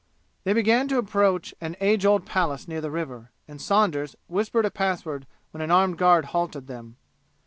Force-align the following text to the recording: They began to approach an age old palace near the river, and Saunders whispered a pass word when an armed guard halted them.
They 0.45 0.53
began 0.53 0.87
to 0.87 0.97
approach 0.97 1.53
an 1.61 1.75
age 1.79 2.07
old 2.07 2.25
palace 2.25 2.67
near 2.67 2.81
the 2.81 2.89
river, 2.89 3.29
and 3.47 3.61
Saunders 3.61 4.15
whispered 4.27 4.65
a 4.65 4.71
pass 4.71 5.05
word 5.05 5.27
when 5.51 5.61
an 5.61 5.69
armed 5.69 5.99
guard 5.99 6.25
halted 6.33 6.65
them. 6.65 6.95